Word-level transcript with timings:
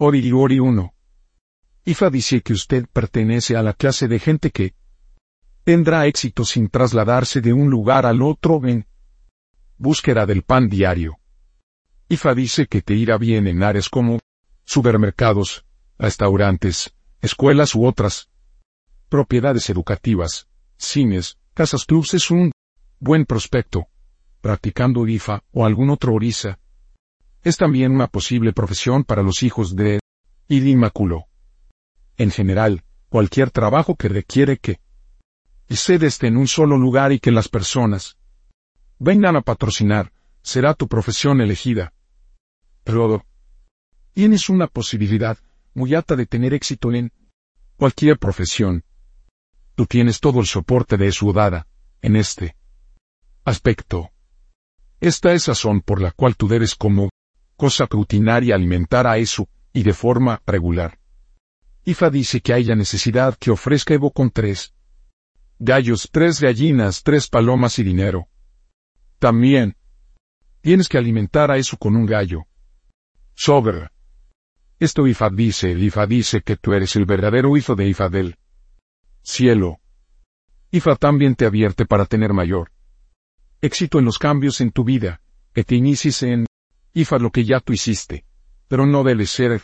Ori 0.00 0.30
1. 0.30 0.94
IFA 1.84 2.10
dice 2.10 2.40
que 2.40 2.52
usted 2.52 2.86
pertenece 2.92 3.56
a 3.56 3.64
la 3.64 3.72
clase 3.72 4.06
de 4.06 4.20
gente 4.20 4.52
que 4.52 4.74
tendrá 5.64 6.06
éxito 6.06 6.44
sin 6.44 6.68
trasladarse 6.68 7.40
de 7.40 7.52
un 7.52 7.68
lugar 7.68 8.06
al 8.06 8.22
otro 8.22 8.64
en 8.64 8.86
búsqueda 9.76 10.24
del 10.24 10.44
pan 10.44 10.68
diario. 10.68 11.18
IFA 12.08 12.34
dice 12.36 12.66
que 12.68 12.80
te 12.80 12.94
irá 12.94 13.18
bien 13.18 13.48
en 13.48 13.64
áreas 13.64 13.88
como 13.88 14.20
supermercados, 14.64 15.64
restaurantes, 15.98 16.94
escuelas 17.20 17.74
u 17.74 17.84
otras 17.84 18.30
propiedades 19.08 19.68
educativas, 19.68 20.46
cines, 20.76 21.38
casas 21.54 21.84
clubs 21.84 22.14
es 22.14 22.30
un 22.30 22.52
buen 23.00 23.24
prospecto. 23.26 23.88
Practicando 24.40 25.08
IFA 25.08 25.42
o 25.50 25.66
algún 25.66 25.90
otro 25.90 26.14
orisa. 26.14 26.60
Es 27.42 27.56
también 27.56 27.92
una 27.92 28.08
posible 28.08 28.52
profesión 28.52 29.04
para 29.04 29.22
los 29.22 29.42
hijos 29.42 29.76
de 29.76 30.00
Idímaculo. 30.48 31.26
En 32.16 32.30
general, 32.30 32.84
cualquier 33.08 33.50
trabajo 33.50 33.96
que 33.96 34.08
requiere 34.08 34.58
que 34.58 34.80
y 35.68 35.76
sede 35.76 36.08
en 36.22 36.36
un 36.36 36.48
solo 36.48 36.78
lugar 36.78 37.12
y 37.12 37.20
que 37.20 37.30
las 37.30 37.48
personas 37.48 38.16
vengan 38.98 39.36
a 39.36 39.42
patrocinar, 39.42 40.12
será 40.42 40.74
tu 40.74 40.88
profesión 40.88 41.40
elegida. 41.40 41.92
Pero 42.84 43.24
tienes 44.14 44.48
una 44.48 44.66
posibilidad 44.66 45.36
muy 45.74 45.94
alta 45.94 46.16
de 46.16 46.26
tener 46.26 46.54
éxito 46.54 46.92
en 46.92 47.12
cualquier 47.76 48.18
profesión. 48.18 48.82
Tú 49.74 49.86
tienes 49.86 50.20
todo 50.20 50.40
el 50.40 50.46
soporte 50.46 50.96
de 50.96 51.12
su 51.12 51.32
dada, 51.32 51.68
en 52.00 52.16
este 52.16 52.56
aspecto. 53.44 54.10
Esta 55.00 55.32
es 55.32 55.46
razón 55.46 55.82
por 55.82 56.00
la 56.00 56.10
cual 56.10 56.34
tú 56.36 56.48
debes 56.48 56.74
como 56.74 57.10
cosa 57.58 57.86
rutinaria 57.90 58.54
alimentar 58.54 59.06
a 59.08 59.18
eso, 59.18 59.48
y 59.72 59.82
de 59.82 59.92
forma 59.92 60.40
regular. 60.46 60.98
Ifa 61.84 62.08
dice 62.08 62.40
que 62.40 62.54
hay 62.54 62.62
la 62.62 62.76
necesidad 62.76 63.36
que 63.36 63.50
ofrezca 63.50 63.94
Evo 63.94 64.12
con 64.12 64.30
tres 64.30 64.72
gallos, 65.58 66.08
tres 66.12 66.40
gallinas, 66.40 67.02
tres 67.02 67.26
palomas 67.28 67.80
y 67.80 67.82
dinero. 67.82 68.28
También 69.18 69.76
tienes 70.60 70.88
que 70.88 70.98
alimentar 70.98 71.50
a 71.50 71.56
eso 71.56 71.76
con 71.76 71.96
un 71.96 72.06
gallo. 72.06 72.46
Sobre. 73.34 73.90
Esto 74.78 75.08
Ifa 75.08 75.28
dice, 75.28 75.72
Ifa 75.72 76.06
dice 76.06 76.42
que 76.42 76.56
tú 76.56 76.74
eres 76.74 76.94
el 76.94 77.06
verdadero 77.06 77.56
hijo 77.56 77.74
de 77.74 77.88
Ifa 77.88 78.08
del 78.08 78.36
cielo. 79.22 79.80
Ifa 80.70 80.94
también 80.94 81.34
te 81.34 81.44
advierte 81.44 81.86
para 81.86 82.06
tener 82.06 82.32
mayor 82.32 82.70
éxito 83.60 83.98
en 83.98 84.04
los 84.04 84.18
cambios 84.18 84.60
en 84.60 84.70
tu 84.70 84.84
vida, 84.84 85.20
que 85.52 85.64
te 85.64 85.74
inicies 85.74 86.22
en 86.22 86.46
IFA 86.94 87.18
lo 87.18 87.30
que 87.30 87.44
ya 87.44 87.60
tú 87.60 87.72
hiciste, 87.72 88.24
pero 88.68 88.86
no 88.86 89.04
debes 89.04 89.30
ser 89.30 89.62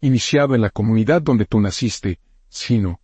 iniciado 0.00 0.54
en 0.54 0.60
la 0.60 0.70
comunidad 0.70 1.22
donde 1.22 1.46
tú 1.46 1.60
naciste, 1.60 2.18
sino 2.48 3.00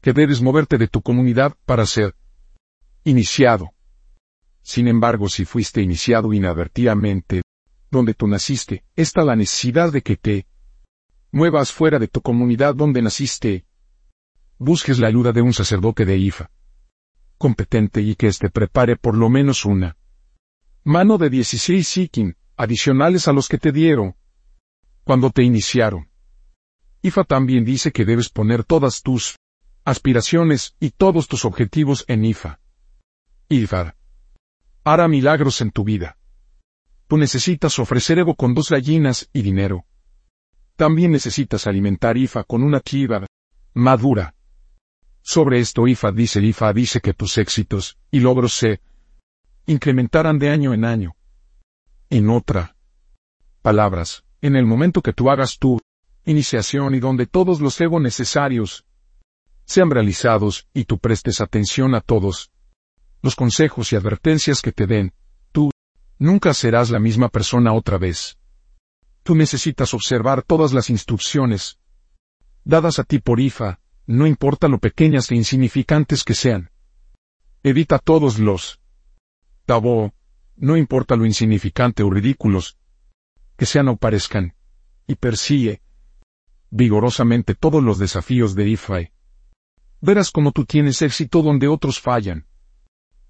que 0.00 0.12
debes 0.12 0.40
moverte 0.40 0.78
de 0.78 0.88
tu 0.88 1.02
comunidad 1.02 1.56
para 1.66 1.86
ser 1.86 2.14
iniciado. 3.04 3.70
Sin 4.62 4.88
embargo, 4.88 5.28
si 5.28 5.44
fuiste 5.44 5.82
iniciado 5.82 6.32
inadvertidamente 6.32 7.42
donde 7.90 8.14
tú 8.14 8.26
naciste, 8.28 8.84
está 8.96 9.24
la 9.24 9.36
necesidad 9.36 9.92
de 9.92 10.02
que 10.02 10.16
te 10.16 10.46
muevas 11.32 11.72
fuera 11.72 11.98
de 11.98 12.08
tu 12.08 12.20
comunidad 12.20 12.74
donde 12.74 13.02
naciste. 13.02 13.64
Busques 14.58 14.98
la 14.98 15.08
ayuda 15.08 15.32
de 15.32 15.42
un 15.42 15.52
sacerdote 15.52 16.04
de 16.04 16.16
IFA 16.18 16.50
competente 17.38 18.02
y 18.02 18.16
que 18.16 18.26
éste 18.26 18.50
prepare 18.50 18.96
por 18.96 19.16
lo 19.16 19.30
menos 19.30 19.64
una 19.64 19.96
mano 20.84 21.16
de 21.16 21.30
16 21.30 21.88
sikin, 21.88 22.36
adicionales 22.60 23.26
a 23.26 23.32
los 23.32 23.48
que 23.48 23.56
te 23.56 23.72
dieron 23.72 24.14
cuando 25.02 25.30
te 25.30 25.42
iniciaron. 25.42 26.10
IFA 27.00 27.24
también 27.24 27.64
dice 27.64 27.90
que 27.90 28.04
debes 28.04 28.28
poner 28.28 28.64
todas 28.64 29.00
tus 29.00 29.38
aspiraciones 29.86 30.76
y 30.78 30.90
todos 30.90 31.26
tus 31.26 31.46
objetivos 31.46 32.04
en 32.06 32.26
IFA. 32.26 32.60
IFA 33.48 33.96
hará 34.84 35.08
milagros 35.08 35.62
en 35.62 35.70
tu 35.70 35.84
vida. 35.84 36.18
Tú 37.06 37.16
necesitas 37.16 37.78
ofrecer 37.78 38.18
ego 38.18 38.34
con 38.34 38.52
dos 38.52 38.68
gallinas 38.68 39.30
y 39.32 39.40
dinero. 39.40 39.86
También 40.76 41.12
necesitas 41.12 41.66
alimentar 41.66 42.18
IFA 42.18 42.44
con 42.44 42.62
una 42.62 42.80
kiva 42.80 43.26
madura. 43.72 44.34
Sobre 45.22 45.60
esto 45.60 45.88
IFA 45.88 46.12
dice 46.12 46.42
IFA 46.42 46.74
dice 46.74 47.00
que 47.00 47.14
tus 47.14 47.38
éxitos 47.38 47.96
y 48.10 48.20
logros 48.20 48.52
se 48.52 48.82
incrementarán 49.64 50.38
de 50.38 50.50
año 50.50 50.74
en 50.74 50.84
año. 50.84 51.16
En 52.10 52.28
otra 52.28 52.74
palabras, 53.62 54.24
en 54.40 54.56
el 54.56 54.66
momento 54.66 55.00
que 55.00 55.12
tú 55.12 55.30
hagas 55.30 55.58
tu 55.58 55.78
iniciación 56.24 56.96
y 56.96 56.98
donde 56.98 57.26
todos 57.26 57.60
los 57.60 57.80
ego 57.80 58.00
necesarios 58.00 58.84
sean 59.64 59.90
realizados 59.90 60.66
y 60.74 60.86
tú 60.86 60.98
prestes 60.98 61.40
atención 61.40 61.94
a 61.94 62.00
todos 62.00 62.50
los 63.22 63.36
consejos 63.36 63.92
y 63.92 63.96
advertencias 63.96 64.60
que 64.60 64.72
te 64.72 64.88
den, 64.88 65.12
tú 65.52 65.70
nunca 66.18 66.52
serás 66.52 66.90
la 66.90 66.98
misma 66.98 67.28
persona 67.28 67.72
otra 67.72 67.96
vez. 67.96 68.38
Tú 69.22 69.36
necesitas 69.36 69.94
observar 69.94 70.42
todas 70.42 70.72
las 70.72 70.90
instrucciones 70.90 71.78
dadas 72.64 72.98
a 72.98 73.04
ti 73.04 73.20
por 73.20 73.38
IFA, 73.38 73.78
no 74.06 74.26
importa 74.26 74.66
lo 74.66 74.78
pequeñas 74.78 75.30
e 75.30 75.36
insignificantes 75.36 76.24
que 76.24 76.34
sean. 76.34 76.70
Evita 77.62 78.00
todos 78.00 78.40
los 78.40 78.80
tabó, 79.64 80.12
no 80.60 80.76
importa 80.76 81.16
lo 81.16 81.24
insignificante 81.24 82.02
o 82.02 82.10
ridículos 82.10 82.76
que 83.56 83.66
sean 83.66 83.88
o 83.88 83.96
parezcan, 83.96 84.54
y 85.06 85.14
persigue 85.16 85.82
vigorosamente 86.70 87.54
todos 87.54 87.82
los 87.82 87.98
desafíos 87.98 88.54
de 88.54 88.68
IFA. 88.68 89.10
Verás 90.00 90.30
cómo 90.30 90.52
tú 90.52 90.64
tienes 90.64 91.02
éxito 91.02 91.42
donde 91.42 91.66
otros 91.66 92.00
fallan. 92.00 92.46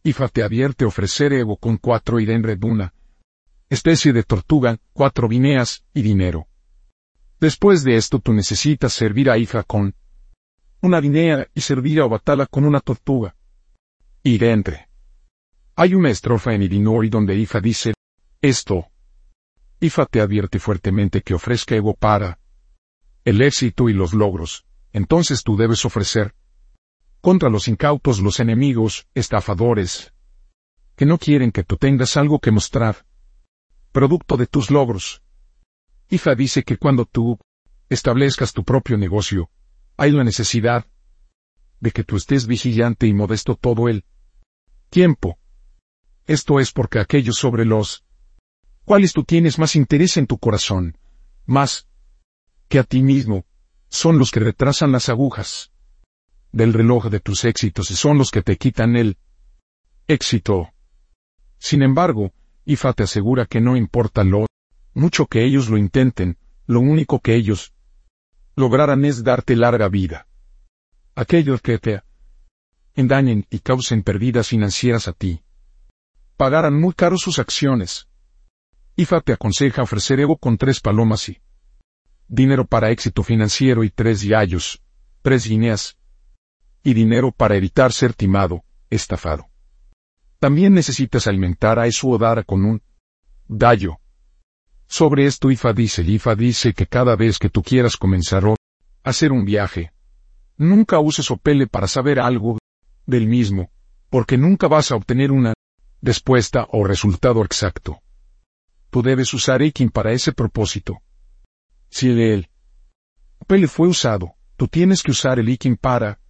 IFA 0.02 0.28
te 0.28 0.42
advierte 0.42 0.84
ofrecer 0.84 1.32
ego 1.32 1.56
con 1.56 1.76
cuatro 1.78 2.20
y 2.20 2.26
reduna, 2.26 2.94
especie 3.68 4.12
de 4.12 4.22
tortuga, 4.24 4.78
cuatro 4.92 5.28
vineas 5.28 5.84
y 5.94 6.02
dinero. 6.02 6.48
Después 7.38 7.84
de 7.84 7.96
esto 7.96 8.18
tú 8.18 8.32
necesitas 8.32 8.92
servir 8.92 9.30
a 9.30 9.38
IFA 9.38 9.62
con 9.62 9.94
una 10.82 11.00
dinea 11.00 11.46
y 11.54 11.60
servir 11.60 12.00
a 12.00 12.06
batala 12.06 12.46
con 12.46 12.64
una 12.64 12.80
tortuga. 12.80 13.36
Irente. 14.22 14.89
Hay 15.82 15.94
una 15.94 16.10
estrofa 16.10 16.52
en 16.52 16.60
Irinori 16.60 17.08
donde 17.08 17.34
Ifa 17.34 17.58
dice, 17.58 17.94
esto. 18.42 18.88
Ifa 19.80 20.04
te 20.04 20.20
advierte 20.20 20.58
fuertemente 20.58 21.22
que 21.22 21.32
ofrezca 21.32 21.74
ego 21.74 21.94
para 21.94 22.38
el 23.24 23.40
éxito 23.40 23.88
y 23.88 23.94
los 23.94 24.12
logros, 24.12 24.66
entonces 24.92 25.42
tú 25.42 25.56
debes 25.56 25.86
ofrecer 25.86 26.34
contra 27.22 27.48
los 27.48 27.66
incautos 27.66 28.20
los 28.20 28.40
enemigos, 28.40 29.06
estafadores, 29.14 30.12
que 30.96 31.06
no 31.06 31.16
quieren 31.16 31.50
que 31.50 31.64
tú 31.64 31.78
tengas 31.78 32.18
algo 32.18 32.40
que 32.40 32.50
mostrar, 32.50 33.06
producto 33.90 34.36
de 34.36 34.46
tus 34.46 34.70
logros. 34.70 35.22
Ifa 36.10 36.34
dice 36.34 36.62
que 36.62 36.76
cuando 36.76 37.06
tú 37.06 37.38
establezcas 37.88 38.52
tu 38.52 38.64
propio 38.64 38.98
negocio, 38.98 39.48
hay 39.96 40.10
la 40.10 40.24
necesidad 40.24 40.84
de 41.80 41.90
que 41.90 42.04
tú 42.04 42.16
estés 42.16 42.46
vigilante 42.46 43.06
y 43.06 43.14
modesto 43.14 43.54
todo 43.54 43.88
el 43.88 44.04
tiempo. 44.90 45.39
Esto 46.30 46.60
es 46.60 46.70
porque 46.70 47.00
aquellos 47.00 47.38
sobre 47.38 47.64
los 47.64 48.04
cuales 48.84 49.12
tú 49.12 49.24
tienes 49.24 49.58
más 49.58 49.74
interés 49.74 50.16
en 50.16 50.28
tu 50.28 50.38
corazón, 50.38 50.96
más 51.44 51.88
que 52.68 52.78
a 52.78 52.84
ti 52.84 53.02
mismo, 53.02 53.46
son 53.88 54.16
los 54.16 54.30
que 54.30 54.38
retrasan 54.38 54.92
las 54.92 55.08
agujas 55.08 55.72
del 56.52 56.72
reloj 56.72 57.06
de 57.06 57.18
tus 57.18 57.44
éxitos 57.44 57.90
y 57.90 57.96
son 57.96 58.16
los 58.16 58.30
que 58.30 58.42
te 58.42 58.58
quitan 58.58 58.94
el 58.94 59.18
éxito. 60.06 60.68
Sin 61.58 61.82
embargo, 61.82 62.30
Ifa 62.64 62.92
te 62.92 63.02
asegura 63.02 63.46
que 63.46 63.60
no 63.60 63.76
importa 63.76 64.22
lo 64.22 64.46
mucho 64.94 65.26
que 65.26 65.44
ellos 65.44 65.68
lo 65.68 65.78
intenten, 65.78 66.38
lo 66.68 66.78
único 66.78 67.18
que 67.18 67.34
ellos 67.34 67.74
lograran 68.54 69.04
es 69.04 69.24
darte 69.24 69.56
larga 69.56 69.88
vida. 69.88 70.28
Aquellos 71.16 71.60
que 71.60 71.80
te 71.80 72.04
endañen 72.94 73.48
y 73.50 73.58
causen 73.58 74.04
pérdidas 74.04 74.46
financieras 74.46 75.08
a 75.08 75.12
ti, 75.12 75.42
pagarán 76.40 76.80
muy 76.80 76.94
caro 76.94 77.18
sus 77.18 77.38
acciones. 77.38 78.08
IFA 78.96 79.20
te 79.20 79.34
aconseja 79.34 79.82
ofrecer 79.82 80.20
ego 80.20 80.38
con 80.38 80.56
tres 80.56 80.80
palomas 80.80 81.28
y 81.28 81.38
dinero 82.28 82.64
para 82.64 82.90
éxito 82.90 83.22
financiero 83.22 83.84
y 83.84 83.90
tres 83.90 84.24
gallos, 84.24 84.82
tres 85.20 85.46
guineas, 85.46 85.98
y 86.82 86.94
dinero 86.94 87.30
para 87.30 87.56
evitar 87.56 87.92
ser 87.92 88.14
timado, 88.14 88.64
estafado. 88.88 89.50
También 90.38 90.72
necesitas 90.72 91.26
alimentar 91.26 91.78
a 91.78 91.86
eso 91.86 92.08
o 92.08 92.16
dar 92.16 92.46
con 92.46 92.64
un 92.64 92.80
gallo, 93.46 93.98
sobre 94.86 95.26
esto 95.26 95.50
IFA 95.50 95.74
dice, 95.74 96.02
IFA 96.04 96.36
dice 96.36 96.72
que 96.72 96.86
cada 96.86 97.16
vez 97.16 97.38
que 97.38 97.50
tú 97.50 97.62
quieras 97.62 97.98
comenzar 97.98 98.46
a 98.46 98.54
hacer 99.04 99.30
un 99.30 99.44
viaje, 99.44 99.92
nunca 100.56 101.00
uses 101.00 101.30
Opele 101.30 101.66
para 101.66 101.86
saber 101.86 102.18
algo 102.18 102.56
del 103.04 103.26
mismo, 103.26 103.70
porque 104.08 104.38
nunca 104.38 104.68
vas 104.68 104.90
a 104.90 104.96
obtener 104.96 105.32
una 105.32 105.52
respuesta 106.02 106.66
o 106.70 106.84
resultado 106.84 107.44
exacto. 107.44 108.00
Tú 108.90 109.02
debes 109.02 109.32
usar 109.34 109.62
Ekin 109.62 109.90
para 109.90 110.12
ese 110.12 110.32
propósito. 110.32 111.00
Si 111.90 112.08
él 112.08 112.48
Opele 113.38 113.68
fue 113.68 113.88
usado, 113.88 114.34
tú 114.56 114.68
tienes 114.68 115.02
que 115.02 115.10
usar 115.10 115.38
el 115.38 115.48
Ikin 115.48 115.76
para 115.76 116.20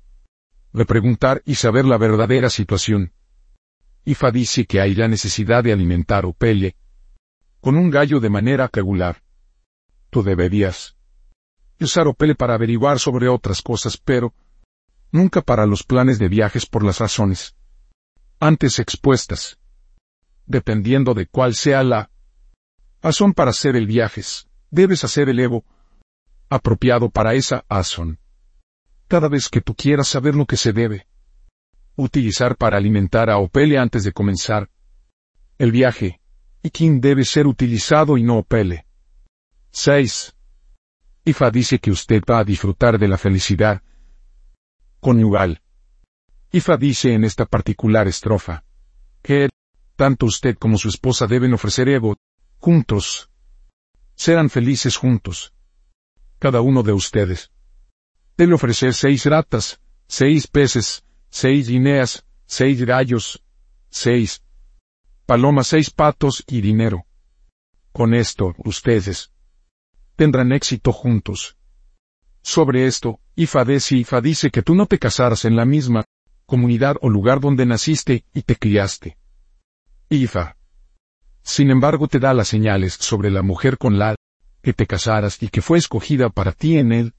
repreguntar 0.73 1.43
y 1.45 1.57
saber 1.57 1.85
la 1.85 1.99
verdadera 1.99 2.51
situación. 2.51 3.13
Ifa 4.05 4.31
dice 4.31 4.67
que 4.67 4.81
hay 4.81 4.95
la 4.95 5.09
necesidad 5.09 5.63
de 5.65 5.73
alimentar 5.73 6.25
Opele 6.25 6.77
con 7.61 7.77
un 7.77 7.91
gallo 7.91 8.21
de 8.21 8.31
manera 8.31 8.71
regular. 8.73 9.23
Tú 10.09 10.23
deberías 10.23 10.97
usar 11.79 12.07
Opele 12.09 12.35
para 12.35 12.55
averiguar 12.55 12.99
sobre 12.99 13.29
otras 13.29 13.63
cosas, 13.63 13.97
pero 13.97 14.35
nunca 15.13 15.43
para 15.43 15.67
los 15.67 15.83
planes 15.83 16.19
de 16.19 16.29
viajes 16.29 16.67
por 16.67 16.85
las 16.85 16.99
razones 16.99 17.55
antes 18.41 18.79
expuestas. 18.79 19.60
Dependiendo 20.51 21.15
de 21.15 21.27
cuál 21.27 21.55
sea 21.55 21.85
la 21.85 22.11
razón 23.01 23.35
para 23.35 23.51
hacer 23.51 23.77
el 23.77 23.87
viajes, 23.87 24.49
debes 24.73 25.05
hacer 25.05 25.29
el 25.29 25.39
Evo 25.39 25.65
apropiado 26.49 27.09
para 27.09 27.35
esa 27.35 27.65
razón. 27.69 28.19
Cada 29.07 29.29
vez 29.29 29.49
que 29.49 29.61
tú 29.61 29.77
quieras 29.77 30.09
saber 30.09 30.35
lo 30.35 30.47
que 30.47 30.57
se 30.57 30.73
debe 30.73 31.07
utilizar 31.95 32.57
para 32.57 32.79
alimentar 32.79 33.31
a 33.31 33.39
Opele 33.39 33.79
antes 33.79 34.03
de 34.03 34.11
comenzar 34.11 34.69
el 35.57 35.71
viaje, 35.71 36.21
y 36.65 36.71
quién 36.71 37.01
debe 37.01 37.25
ser 37.25 37.47
utilizado 37.47 38.19
y 38.19 38.25
no 38.25 38.39
Opele. 38.39 38.87
6. 39.71 40.35
Ifa 41.27 41.51
dice 41.53 41.79
que 41.79 41.93
usted 41.93 42.25
va 42.29 42.41
a 42.41 42.45
disfrutar 42.45 42.99
de 42.99 43.07
la 43.07 43.19
felicidad 43.19 43.85
conyugal. 44.99 45.63
Ifa 46.51 46.77
dice 46.77 47.15
en 47.15 47.23
esta 47.23 47.47
particular 47.47 48.09
estrofa 48.09 48.65
que 49.23 49.49
tanto 50.01 50.25
usted 50.25 50.57
como 50.57 50.79
su 50.79 50.89
esposa 50.89 51.27
deben 51.27 51.53
ofrecer 51.53 51.87
ego 51.91 52.17
juntos. 52.57 53.29
Serán 54.15 54.49
felices 54.49 54.97
juntos. 54.97 55.53
Cada 56.39 56.63
uno 56.63 56.83
de 56.83 56.95
ustedes 56.95 57.51
debe 58.35 58.55
ofrecer 58.55 58.95
seis 58.95 59.27
ratas, 59.27 59.79
seis 60.09 60.47
peces, 60.47 61.05
seis 61.29 61.69
guineas, 61.69 62.25
seis 62.47 62.83
gallos, 62.83 63.45
seis 63.91 64.43
palomas, 65.27 65.67
seis 65.67 65.91
patos 65.91 66.45
y 66.47 66.63
dinero. 66.63 67.05
Con 67.93 68.15
esto, 68.15 68.55
ustedes 68.65 69.31
tendrán 70.17 70.53
éxito 70.53 70.93
juntos. 70.93 71.59
Sobre 72.41 72.87
esto, 72.87 73.21
Ifa 73.37 73.67
Ifa 73.71 74.23
dice 74.23 74.51
que 74.51 74.63
tú 74.63 74.75
no 74.75 74.87
te 74.87 74.99
casarás 74.99 75.45
en 75.45 75.57
la 75.57 75.67
misma 75.67 76.07
comunidad 76.47 76.97
o 77.03 77.11
lugar 77.11 77.41
donde 77.41 77.67
naciste 77.67 78.25
y 78.33 78.41
te 78.45 78.57
criaste. 78.57 79.20
Ifa. 80.13 80.57
Sin 81.45 81.71
embargo 81.71 82.09
te 82.09 82.19
da 82.19 82.35
las 82.35 82.49
señales 82.49 82.95
sobre 82.95 83.31
la 83.31 83.43
mujer 83.43 83.79
con 83.79 83.97
la 83.97 84.17
que 84.61 84.73
te 84.73 84.85
casaras 84.85 85.41
y 85.41 85.49
que 85.49 85.63
fue 85.63 85.79
escogida 85.79 86.31
para 86.31 86.51
ti 86.51 86.79
en 86.79 86.91
el 86.91 87.15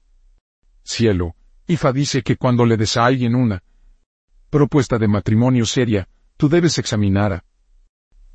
cielo. 0.84 1.34
Ifa 1.66 1.90
dice 1.90 2.22
que 2.22 2.36
cuando 2.36 2.66
le 2.66 2.76
des 2.76 2.98
a 2.98 3.06
alguien 3.06 3.34
una 3.34 3.62
propuesta 4.50 4.98
de 4.98 5.08
matrimonio 5.08 5.64
seria, 5.64 6.06
tú 6.36 6.50
debes 6.50 6.76
examinar 6.76 7.42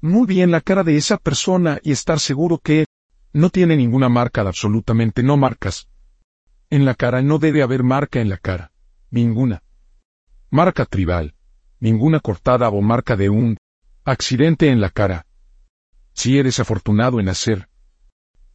muy 0.01 0.25
bien 0.25 0.49
la 0.49 0.61
cara 0.61 0.83
de 0.83 0.97
esa 0.97 1.17
persona 1.17 1.79
y 1.83 1.91
estar 1.91 2.19
seguro 2.19 2.57
que 2.57 2.85
no 3.33 3.51
tiene 3.51 3.77
ninguna 3.77 4.09
marca, 4.09 4.41
absolutamente 4.41 5.21
no 5.21 5.37
marcas. 5.37 5.87
En 6.71 6.83
la 6.83 6.95
cara 6.95 7.21
no 7.21 7.37
debe 7.37 7.61
haber 7.61 7.83
marca 7.83 8.21
en 8.21 8.29
la 8.29 8.37
cara. 8.37 8.71
Ninguna. 9.11 9.61
Marca 10.49 10.85
tribal. 10.85 11.35
Ninguna 11.79 12.19
cortada 12.19 12.69
o 12.69 12.81
marca 12.81 13.15
de 13.15 13.29
un 13.29 13.57
accidente 14.07 14.69
en 14.69 14.79
la 14.79 14.89
cara. 14.89 15.25
Si 16.13 16.39
eres 16.39 16.59
afortunado 16.61 17.19
en 17.19 17.27
hacer 17.27 17.67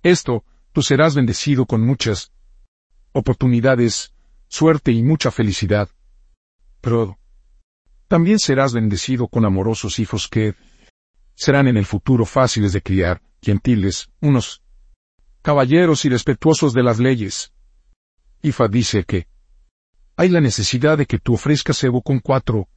esto, 0.03 0.45
tú 0.73 0.83
serás 0.83 1.15
bendecido 1.15 1.67
con 1.67 1.87
muchas 1.87 2.33
oportunidades, 3.13 4.15
suerte 4.49 4.93
y 4.93 5.03
mucha 5.03 5.31
felicidad. 5.31 5.91
Pero 6.81 7.19
también 8.09 8.39
serás 8.39 8.73
bendecido 8.73 9.29
con 9.29 9.45
amorosos 9.45 9.99
hijos 9.99 10.27
que 10.27 10.55
serán 11.35 11.69
en 11.69 11.77
el 11.77 11.85
futuro 11.85 12.25
fáciles 12.25 12.73
de 12.73 12.81
criar, 12.81 13.21
gentiles, 13.43 14.09
unos 14.23 14.63
caballeros 15.43 16.07
y 16.07 16.09
respetuosos 16.09 16.73
de 16.73 16.83
las 16.83 16.99
leyes. 16.99 17.53
Ifa 18.41 18.69
dice 18.69 19.05
que 19.05 19.29
hay 20.17 20.31
la 20.31 20.41
necesidad 20.41 20.97
de 20.97 21.05
que 21.05 21.19
tú 21.19 21.35
ofrezcas 21.35 21.85
Evo 21.85 22.01
con 22.01 22.21
cuatro 22.21 22.69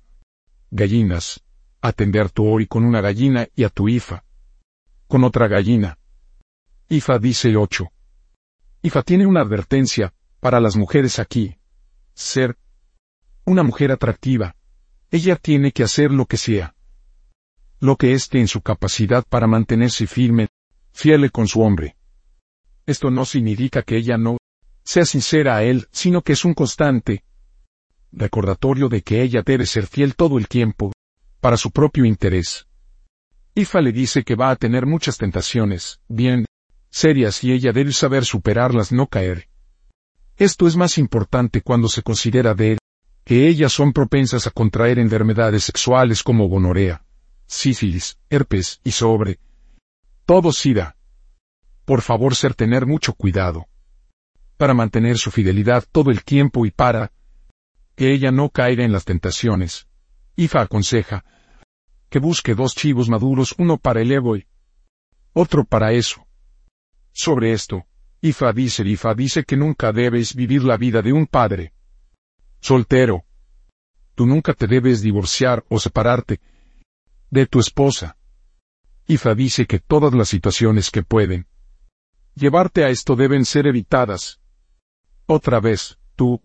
gallinas, 0.71 1.44
atender 1.87 2.29
tu 2.31 2.45
Ori 2.47 2.67
con 2.67 2.83
una 2.83 3.01
gallina 3.01 3.47
y 3.55 3.63
a 3.63 3.69
tu 3.69 3.87
Ifa 3.87 4.25
con 5.07 5.23
otra 5.23 5.47
gallina. 5.47 5.97
Ifa 6.89 7.19
dice 7.19 7.55
8. 7.55 7.91
Ifa 8.81 9.01
tiene 9.03 9.25
una 9.25 9.41
advertencia 9.41 10.13
para 10.39 10.59
las 10.59 10.75
mujeres 10.75 11.19
aquí. 11.19 11.55
Ser 12.13 12.57
una 13.45 13.63
mujer 13.63 13.91
atractiva. 13.91 14.55
Ella 15.11 15.35
tiene 15.35 15.71
que 15.71 15.83
hacer 15.83 16.11
lo 16.11 16.25
que 16.25 16.37
sea. 16.37 16.75
Lo 17.79 17.95
que 17.95 18.13
esté 18.13 18.39
en 18.39 18.47
su 18.47 18.61
capacidad 18.61 19.23
para 19.27 19.47
mantenerse 19.47 20.07
firme, 20.07 20.49
fiel 20.91 21.31
con 21.31 21.47
su 21.47 21.61
hombre. 21.61 21.95
Esto 22.85 23.11
no 23.11 23.25
significa 23.25 23.81
que 23.81 23.97
ella 23.97 24.17
no 24.17 24.37
sea 24.83 25.05
sincera 25.05 25.57
a 25.57 25.63
él, 25.63 25.87
sino 25.91 26.21
que 26.21 26.33
es 26.33 26.45
un 26.45 26.53
constante 26.53 27.23
recordatorio 28.11 28.87
de 28.87 29.01
que 29.01 29.21
ella 29.21 29.41
debe 29.43 29.65
ser 29.65 29.87
fiel 29.87 30.15
todo 30.15 30.37
el 30.37 30.47
tiempo, 30.47 30.93
para 31.45 31.57
su 31.57 31.69
propio 31.69 32.05
interés. 32.05 32.65
Ifa 33.53 33.79
le 33.79 33.91
dice 33.91 34.23
que 34.23 34.33
va 34.33 34.49
a 34.49 34.55
tener 34.55 34.87
muchas 34.87 35.19
tentaciones, 35.19 35.99
bien, 36.07 36.47
serias 36.89 37.43
y 37.43 37.51
ella 37.51 37.71
debe 37.71 37.93
saber 37.93 38.25
superarlas, 38.25 38.91
no 38.91 39.05
caer. 39.05 39.47
Esto 40.37 40.65
es 40.65 40.75
más 40.75 40.97
importante 40.97 41.61
cuando 41.61 41.87
se 41.87 42.01
considera 42.01 42.55
de 42.55 42.79
que 43.23 43.47
ellas 43.47 43.71
son 43.71 43.93
propensas 43.93 44.47
a 44.47 44.49
contraer 44.49 44.97
enfermedades 44.97 45.65
sexuales 45.65 46.23
como 46.23 46.47
gonorea, 46.47 47.05
sífilis, 47.45 48.17
herpes 48.31 48.81
y 48.83 48.89
sobre 48.89 49.37
todo 50.25 50.51
sida. 50.51 50.95
Por 51.85 52.01
favor 52.01 52.33
ser 52.33 52.55
tener 52.55 52.87
mucho 52.87 53.13
cuidado 53.13 53.67
para 54.57 54.73
mantener 54.73 55.19
su 55.19 55.29
fidelidad 55.29 55.85
todo 55.91 56.09
el 56.09 56.23
tiempo 56.23 56.65
y 56.65 56.71
para 56.71 57.11
que 57.95 58.13
ella 58.13 58.31
no 58.31 58.49
caiga 58.49 58.83
en 58.83 58.91
las 58.91 59.05
tentaciones. 59.05 59.85
Ifa 60.35 60.61
aconseja 60.61 61.23
que 62.15 62.19
busque 62.19 62.55
dos 62.55 62.73
chivos 62.73 63.09
maduros, 63.09 63.53
uno 63.57 63.75
para 63.75 63.99
el 63.99 64.09
ego 64.09 64.37
y 64.37 64.47
otro 65.33 65.65
para 65.65 65.91
eso. 65.91 66.25
Sobre 67.11 67.51
esto, 67.51 67.83
Ifa 68.21 68.53
dice, 68.53 68.87
Ifa 68.87 69.13
dice 69.13 69.43
que 69.43 69.57
nunca 69.57 69.91
debes 69.91 70.33
vivir 70.33 70.63
la 70.63 70.77
vida 70.77 71.01
de 71.01 71.11
un 71.11 71.27
padre 71.27 71.73
soltero. 72.61 73.25
Tú 74.15 74.25
nunca 74.25 74.53
te 74.53 74.65
debes 74.65 75.01
divorciar 75.01 75.65
o 75.67 75.77
separarte 75.77 76.39
de 77.31 77.47
tu 77.47 77.59
esposa. 77.59 78.15
Ifa 79.07 79.35
dice 79.35 79.65
que 79.65 79.79
todas 79.79 80.13
las 80.13 80.29
situaciones 80.29 80.91
que 80.91 81.03
pueden 81.03 81.47
llevarte 82.33 82.85
a 82.85 82.89
esto 82.91 83.17
deben 83.17 83.43
ser 83.43 83.67
evitadas. 83.67 84.39
Otra 85.25 85.59
vez, 85.59 85.99
tú, 86.15 86.41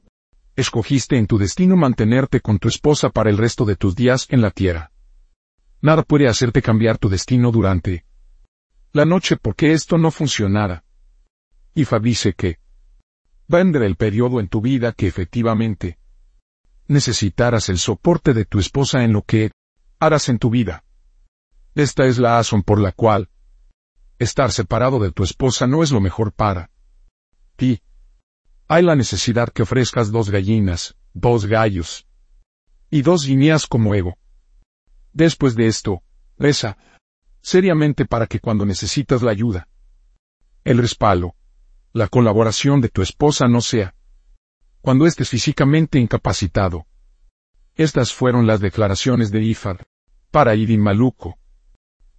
escogiste 0.56 1.16
en 1.16 1.28
tu 1.28 1.38
destino 1.38 1.76
mantenerte 1.76 2.40
con 2.40 2.58
tu 2.58 2.66
esposa 2.66 3.10
para 3.10 3.30
el 3.30 3.38
resto 3.38 3.64
de 3.64 3.76
tus 3.76 3.94
días 3.94 4.26
en 4.30 4.40
la 4.40 4.50
tierra. 4.50 4.90
Nada 5.82 6.02
puede 6.02 6.28
hacerte 6.28 6.60
cambiar 6.60 6.98
tu 6.98 7.08
destino 7.08 7.50
durante 7.50 8.04
la 8.92 9.04
noche 9.04 9.36
porque 9.36 9.72
esto 9.72 9.96
no 9.98 10.10
funcionará. 10.10 10.84
Ifa 11.74 11.98
dice 11.98 12.34
que 12.34 12.58
vendrá 13.48 13.86
el 13.86 13.96
periodo 13.96 14.40
en 14.40 14.48
tu 14.48 14.60
vida 14.60 14.92
que 14.92 15.06
efectivamente 15.06 15.98
necesitarás 16.86 17.68
el 17.68 17.78
soporte 17.78 18.34
de 18.34 18.44
tu 18.44 18.58
esposa 18.58 19.04
en 19.04 19.12
lo 19.12 19.22
que 19.22 19.52
harás 20.00 20.28
en 20.28 20.38
tu 20.38 20.50
vida. 20.50 20.84
Esta 21.74 22.06
es 22.06 22.18
la 22.18 22.36
razón 22.36 22.62
por 22.62 22.80
la 22.80 22.92
cual 22.92 23.30
estar 24.18 24.52
separado 24.52 24.98
de 24.98 25.12
tu 25.12 25.22
esposa 25.22 25.66
no 25.66 25.82
es 25.82 25.92
lo 25.92 26.00
mejor 26.00 26.32
para 26.32 26.70
ti. 27.56 27.80
Hay 28.68 28.82
la 28.82 28.96
necesidad 28.96 29.48
que 29.48 29.62
ofrezcas 29.62 30.10
dos 30.10 30.30
gallinas, 30.30 30.96
dos 31.14 31.46
gallos 31.46 32.06
y 32.90 33.02
dos 33.02 33.24
guineas 33.24 33.66
como 33.66 33.94
ego. 33.94 34.18
Después 35.12 35.54
de 35.54 35.66
esto, 35.66 36.02
reza 36.38 36.76
seriamente 37.42 38.04
para 38.04 38.26
que 38.26 38.40
cuando 38.40 38.64
necesitas 38.64 39.22
la 39.22 39.30
ayuda, 39.30 39.68
el 40.64 40.78
respaldo, 40.78 41.34
la 41.92 42.08
colaboración 42.08 42.80
de 42.80 42.88
tu 42.88 43.02
esposa 43.02 43.48
no 43.48 43.60
sea 43.60 43.94
cuando 44.80 45.06
estés 45.06 45.28
físicamente 45.28 45.98
incapacitado. 45.98 46.86
Estas 47.74 48.12
fueron 48.12 48.46
las 48.46 48.60
declaraciones 48.60 49.30
de 49.30 49.42
Ifar 49.42 49.86
para 50.30 50.54
Idin 50.54 50.80
Maluco. 50.80 51.38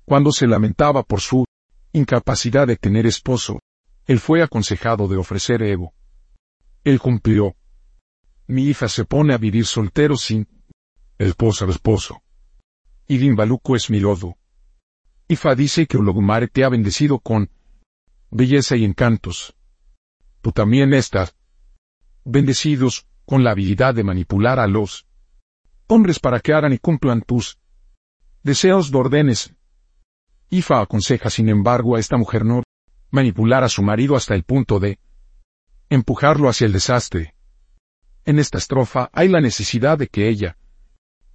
Cuando 0.05 0.31
se 0.31 0.47
lamentaba 0.47 1.03
por 1.03 1.21
su 1.21 1.45
incapacidad 1.91 2.67
de 2.67 2.77
tener 2.77 3.05
esposo, 3.05 3.59
él 4.05 4.19
fue 4.19 4.43
aconsejado 4.43 5.07
de 5.07 5.17
ofrecer 5.17 5.63
ego. 5.63 5.93
Él 6.83 6.99
cumplió. 6.99 7.55
Mi 8.47 8.63
hija 8.63 8.87
se 8.87 9.05
pone 9.05 9.33
a 9.33 9.37
vivir 9.37 9.65
soltero 9.65 10.17
sin 10.17 10.47
esposa 11.17 11.65
esposo. 11.65 12.20
Y 13.11 13.17
Limbaluco 13.17 13.75
es 13.75 13.89
mi 13.89 13.99
lodo. 13.99 14.37
Ifa 15.27 15.53
dice 15.53 15.85
que 15.85 15.97
Ologumare 15.97 16.47
te 16.47 16.63
ha 16.63 16.69
bendecido 16.69 17.19
con 17.19 17.49
belleza 18.29 18.77
y 18.77 18.85
encantos. 18.85 19.53
Tú 20.39 20.53
también 20.53 20.93
estás 20.93 21.35
bendecidos, 22.23 23.05
con 23.25 23.43
la 23.43 23.51
habilidad 23.51 23.93
de 23.95 24.05
manipular 24.05 24.61
a 24.61 24.67
los 24.67 25.07
hombres 25.87 26.21
para 26.21 26.39
que 26.39 26.53
hagan 26.53 26.71
y 26.71 26.77
cumplan 26.77 27.21
tus 27.21 27.59
deseos 28.43 28.91
de 28.91 28.97
órdenes. 28.99 29.53
Ifa 30.49 30.79
aconseja 30.79 31.29
sin 31.29 31.49
embargo 31.49 31.97
a 31.97 31.99
esta 31.99 32.15
mujer 32.15 32.45
no 32.45 32.63
manipular 33.09 33.65
a 33.65 33.67
su 33.67 33.83
marido 33.83 34.15
hasta 34.15 34.35
el 34.35 34.43
punto 34.45 34.79
de 34.79 34.99
empujarlo 35.89 36.47
hacia 36.47 36.65
el 36.65 36.71
desastre. 36.71 37.35
En 38.23 38.39
esta 38.39 38.57
estrofa 38.57 39.09
hay 39.11 39.27
la 39.27 39.41
necesidad 39.41 39.97
de 39.97 40.07
que 40.07 40.29
ella 40.29 40.55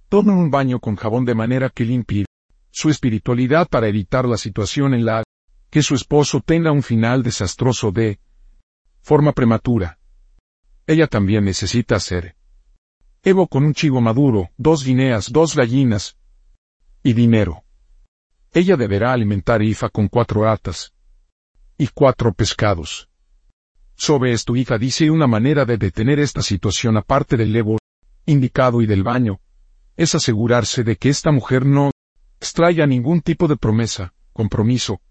tome 0.09 0.31
un 0.31 0.49
baño 0.49 0.79
con 0.79 0.95
jabón 0.95 1.25
de 1.25 1.35
manera 1.35 1.69
que 1.69 1.83
limpie 1.83 2.25
su 2.71 2.89
espiritualidad 2.89 3.67
para 3.67 3.87
evitar 3.87 4.25
la 4.25 4.37
situación 4.37 4.93
en 4.93 5.05
la 5.05 5.23
que 5.69 5.81
su 5.81 5.95
esposo 5.95 6.41
tenga 6.41 6.71
un 6.71 6.83
final 6.83 7.23
desastroso 7.23 7.91
de 7.91 8.19
forma 9.01 9.33
prematura. 9.33 9.99
Ella 10.85 11.07
también 11.07 11.43
necesita 11.43 11.95
hacer 11.95 12.35
Evo 13.23 13.47
con 13.47 13.65
un 13.65 13.73
chivo 13.73 13.99
maduro, 13.99 14.51
dos 14.57 14.85
guineas, 14.85 15.31
dos 15.31 15.55
gallinas 15.55 16.15
y 17.03 17.13
dinero. 17.13 17.63
Ella 18.53 18.77
deberá 18.77 19.11
alimentar 19.11 19.61
Ifa 19.61 19.89
con 19.89 20.07
cuatro 20.07 20.47
atas 20.49 20.93
y 21.77 21.87
cuatro 21.87 22.33
pescados. 22.33 23.09
Sobre 23.95 24.31
esto 24.31 24.55
Ifa 24.55 24.77
dice 24.77 25.11
una 25.11 25.27
manera 25.27 25.65
de 25.65 25.77
detener 25.77 26.19
esta 26.19 26.41
situación 26.41 26.95
aparte 26.95 27.35
del 27.35 27.53
Evo 27.53 27.77
indicado 28.25 28.81
y 28.81 28.85
del 28.85 29.03
baño, 29.03 29.41
es 29.97 30.15
asegurarse 30.15 30.83
de 30.83 30.95
que 30.95 31.09
esta 31.09 31.31
mujer 31.31 31.65
no 31.65 31.91
extraiga 32.39 32.85
ningún 32.85 33.21
tipo 33.21 33.47
de 33.47 33.57
promesa, 33.57 34.13
compromiso, 34.31 35.01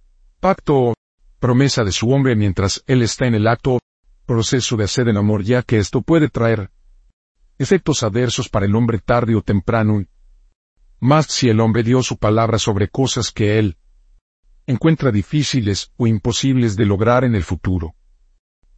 pacto 0.40 0.76
o 0.76 0.94
promesa 1.40 1.84
de 1.84 1.92
su 1.92 2.10
hombre 2.10 2.36
mientras 2.36 2.82
él 2.86 3.02
está 3.02 3.26
en 3.26 3.34
el 3.34 3.48
acto 3.48 3.80
proceso 4.24 4.76
de 4.76 4.84
hacer 4.84 5.08
el 5.08 5.16
amor 5.16 5.42
ya 5.42 5.62
que 5.62 5.78
esto 5.78 6.02
puede 6.02 6.28
traer 6.28 6.70
efectos 7.58 8.02
adversos 8.02 8.48
para 8.48 8.66
el 8.66 8.74
hombre 8.74 8.98
tarde 8.98 9.34
o 9.34 9.42
temprano, 9.42 10.04
más 11.00 11.26
si 11.26 11.48
el 11.48 11.60
hombre 11.60 11.82
dio 11.82 12.02
su 12.02 12.16
palabra 12.16 12.58
sobre 12.58 12.88
cosas 12.88 13.30
que 13.30 13.58
él 13.58 13.76
encuentra 14.66 15.10
difíciles 15.10 15.92
o 15.96 16.06
imposibles 16.06 16.76
de 16.76 16.86
lograr 16.86 17.24
en 17.24 17.34
el 17.34 17.44
futuro. 17.44 17.94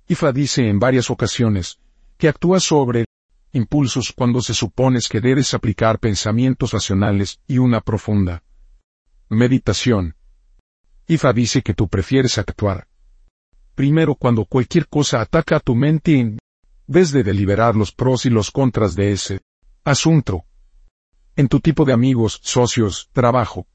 Ifa 0.06 0.32
dice 0.32 0.68
en 0.68 0.78
varias 0.78 1.10
ocasiones 1.10 1.80
que 2.16 2.28
actúa 2.28 2.60
sobre 2.60 3.04
impulsos 3.52 4.12
cuando 4.12 4.40
se 4.40 4.54
supones 4.54 5.08
que 5.08 5.20
debes 5.20 5.54
aplicar 5.54 5.98
pensamientos 5.98 6.72
racionales 6.72 7.40
y 7.46 7.58
una 7.58 7.80
profunda 7.80 8.42
meditación. 9.28 10.14
Ifa 11.06 11.32
dice 11.32 11.62
que 11.62 11.74
tú 11.74 11.88
prefieres 11.88 12.38
actuar 12.38 12.88
primero 13.78 14.16
cuando 14.16 14.44
cualquier 14.44 14.88
cosa 14.88 15.20
ataca 15.20 15.54
a 15.54 15.60
tu 15.60 15.76
mente 15.76 16.18
en 16.18 16.40
vez 16.88 17.12
de 17.12 17.22
deliberar 17.22 17.76
los 17.76 17.92
pros 17.92 18.26
y 18.26 18.28
los 18.28 18.50
contras 18.50 18.96
de 18.96 19.12
ese 19.12 19.40
asunto. 19.84 20.46
En 21.36 21.46
tu 21.46 21.60
tipo 21.60 21.84
de 21.84 21.92
amigos, 21.92 22.40
socios, 22.42 23.08
trabajo, 23.12 23.68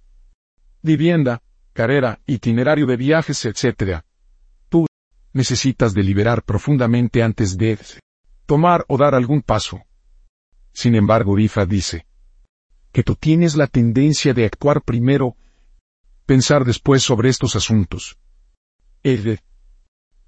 vivienda, 0.81 1.41
carrera, 1.71 2.19
itinerario 2.25 2.85
de 2.85 2.97
viajes, 2.97 3.45
etc. 3.45 4.01
Tú 4.67 4.87
necesitas 5.31 5.93
deliberar 5.93 6.43
profundamente 6.43 7.23
antes 7.23 7.57
de 7.57 7.79
tomar 8.53 8.85
o 8.87 8.99
dar 8.99 9.15
algún 9.15 9.41
paso. 9.41 9.81
Sin 10.73 10.93
embargo, 10.93 11.39
Ifa 11.39 11.65
dice 11.65 12.05
que 12.91 13.01
tú 13.01 13.15
tienes 13.15 13.55
la 13.55 13.65
tendencia 13.65 14.31
de 14.35 14.45
actuar 14.45 14.83
primero, 14.83 15.35
pensar 16.27 16.63
después 16.63 17.01
sobre 17.01 17.29
estos 17.29 17.55
asuntos. 17.55 18.19
Es 19.01 19.39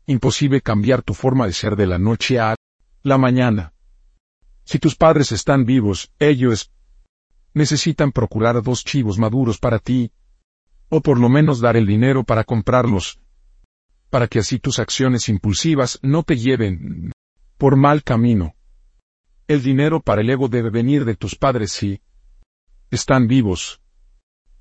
imposible 0.07 0.61
cambiar 0.61 1.03
tu 1.03 1.13
forma 1.13 1.45
de 1.45 1.53
ser 1.53 1.75
de 1.75 1.85
la 1.85 1.99
noche 1.99 2.39
a 2.39 2.55
la 3.03 3.19
mañana. 3.19 3.73
Si 4.63 4.79
tus 4.79 4.95
padres 4.95 5.31
están 5.31 5.63
vivos, 5.63 6.11
ellos 6.17 6.71
necesitan 7.53 8.11
procurar 8.11 8.63
dos 8.63 8.83
chivos 8.83 9.19
maduros 9.19 9.59
para 9.59 9.77
ti, 9.77 10.11
o 10.89 10.99
por 10.99 11.19
lo 11.19 11.29
menos 11.29 11.59
dar 11.59 11.77
el 11.77 11.85
dinero 11.85 12.23
para 12.23 12.43
comprarlos, 12.43 13.19
para 14.09 14.27
que 14.27 14.39
así 14.39 14.57
tus 14.57 14.79
acciones 14.79 15.29
impulsivas 15.29 15.99
no 16.01 16.23
te 16.23 16.37
lleven 16.37 17.11
por 17.57 17.75
mal 17.75 18.03
camino. 18.03 18.55
El 19.47 19.61
dinero 19.61 20.01
para 20.01 20.21
el 20.21 20.29
ego 20.29 20.47
debe 20.47 20.69
venir 20.69 21.05
de 21.05 21.15
tus 21.15 21.35
padres 21.35 21.71
si 21.71 22.01
están 22.91 23.27
vivos. 23.27 23.81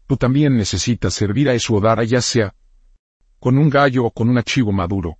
Tú 0.06 0.16
también 0.16 0.56
necesitas 0.56 1.14
servir 1.14 1.48
a 1.48 1.54
o 1.70 1.80
dar 1.80 2.04
ya 2.04 2.20
sea 2.20 2.54
con 3.38 3.58
un 3.58 3.70
gallo 3.70 4.04
o 4.04 4.10
con 4.10 4.28
un 4.28 4.38
archivo 4.38 4.72
maduro. 4.72 5.18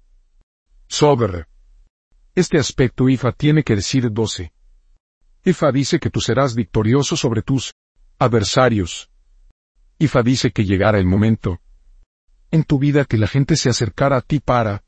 Sober. 0.88 1.46
Este 2.34 2.58
aspecto 2.58 3.08
IFA 3.08 3.32
tiene 3.32 3.62
que 3.62 3.76
decir 3.76 4.10
12. 4.10 4.52
IFA 5.44 5.72
dice 5.72 5.98
que 5.98 6.10
tú 6.10 6.20
serás 6.20 6.54
victorioso 6.54 7.16
sobre 7.16 7.42
tus 7.42 7.74
adversarios. 8.18 9.10
IFA 9.98 10.22
dice 10.22 10.50
que 10.50 10.64
llegará 10.64 10.98
el 10.98 11.06
momento 11.06 11.60
en 12.50 12.62
tu 12.62 12.78
vida 12.78 13.04
que 13.04 13.18
la 13.18 13.26
gente 13.26 13.56
se 13.56 13.68
acercara 13.68 14.18
a 14.18 14.20
ti 14.20 14.38
para 14.38 14.84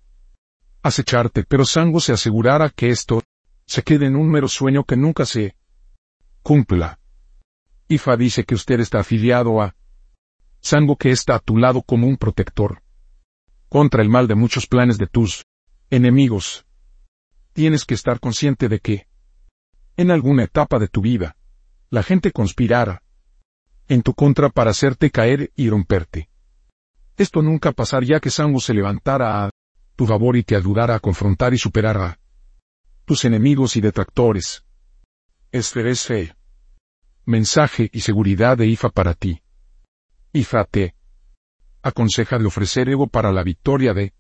acecharte, 0.87 1.45
pero 1.45 1.65
Sango 1.65 2.01
se 2.01 2.13
asegurara 2.13 2.71
que 2.71 2.91
esto 2.91 3.23
se 3.67 3.83
quede 3.83 4.07
en 4.07 4.17
un 4.17 4.31
mero 4.31 4.49
sueño 4.49 4.85
que 4.85 4.97
nunca 4.97 5.27
se 5.27 5.57
cumpla. 6.43 6.99
IFA 7.89 8.17
dice 8.17 8.45
que 8.45 8.55
usted 8.55 8.81
está 8.81 9.01
afiliado 9.01 9.61
a 9.61 9.77
Sango 10.61 10.97
que 10.97 11.11
está 11.11 11.37
a 11.37 11.39
tu 11.39 11.57
lado 11.57 11.83
como 11.83 12.07
un 12.07 12.17
protector 12.17 12.83
contra 13.69 14.03
el 14.03 14.09
mal 14.09 14.27
de 14.27 14.35
muchos 14.35 14.67
planes 14.67 14.99
de 14.99 15.07
tus 15.07 15.45
enemigos. 15.91 16.67
Tienes 17.53 17.85
que 17.85 17.95
estar 17.95 18.21
consciente 18.21 18.69
de 18.69 18.81
que, 18.81 19.07
en 19.97 20.11
alguna 20.11 20.45
etapa 20.45 20.79
de 20.79 20.89
tu 20.89 21.01
vida, 21.01 21.37
la 21.91 22.03
gente 22.03 22.33
conspirara 22.33 23.03
en 23.89 24.03
tu 24.03 24.15
contra 24.15 24.49
para 24.51 24.71
hacerte 24.71 25.11
caer 25.11 25.53
y 25.57 25.71
romperte. 25.71 26.29
Esto 27.17 27.43
nunca 27.43 27.73
pasaría 27.73 28.21
que 28.21 28.31
Sango 28.31 28.61
se 28.61 28.75
levantara 28.75 29.45
a 29.45 29.51
tu 29.97 30.07
favor 30.07 30.37
y 30.37 30.43
te 30.43 30.55
ayudara 30.55 30.95
a 30.95 31.01
confrontar 31.01 31.55
y 31.55 31.59
superar 31.59 31.97
a 31.97 32.19
tus 33.07 33.25
enemigos 33.25 33.77
y 33.77 33.81
detractores. 33.81 34.65
Esferes 35.51 36.03
fe. 36.03 36.35
Mensaje 37.25 37.89
y 37.93 38.01
seguridad 38.01 38.59
de 38.59 38.67
IFA 38.67 38.91
para 38.91 39.15
ti. 39.15 39.43
IFA 40.33 40.65
te 40.65 40.95
aconseja 41.83 42.39
de 42.39 42.47
ofrecer 42.47 42.89
ego 42.89 43.07
para 43.07 43.33
la 43.33 43.43
victoria 43.43 43.95
de 43.95 44.13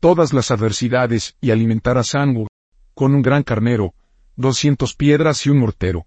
todas 0.00 0.32
las 0.32 0.50
adversidades 0.50 1.36
y 1.40 1.50
alimentar 1.50 1.98
a 1.98 2.04
Sango, 2.04 2.46
con 2.94 3.14
un 3.14 3.22
gran 3.22 3.42
carnero, 3.42 3.94
doscientos 4.36 4.94
piedras 4.94 5.44
y 5.46 5.50
un 5.50 5.58
mortero. 5.58 6.06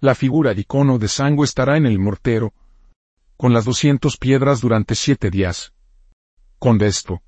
La 0.00 0.14
figura 0.14 0.54
de 0.54 0.62
icono 0.62 0.98
de 0.98 1.08
Sango 1.08 1.44
estará 1.44 1.76
en 1.76 1.86
el 1.86 1.98
mortero, 1.98 2.52
con 3.36 3.52
las 3.52 3.64
doscientos 3.64 4.16
piedras 4.16 4.60
durante 4.60 4.94
siete 4.94 5.30
días. 5.30 5.72
Con 6.58 6.82
esto, 6.82 7.22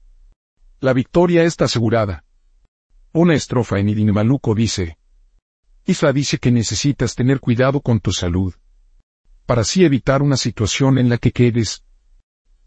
la 0.80 0.92
victoria 0.92 1.44
está 1.44 1.64
asegurada. 1.64 2.24
Una 3.12 3.34
estrofa 3.34 3.78
en 3.78 3.88
Idinimaluco 3.88 4.54
dice, 4.54 4.98
Isla 5.84 6.12
dice 6.12 6.38
que 6.38 6.52
necesitas 6.52 7.14
tener 7.14 7.40
cuidado 7.40 7.80
con 7.80 8.00
tu 8.00 8.12
salud, 8.12 8.54
para 9.46 9.62
así 9.62 9.84
evitar 9.84 10.22
una 10.22 10.36
situación 10.36 10.98
en 10.98 11.08
la 11.08 11.18
que 11.18 11.32
quedes 11.32 11.84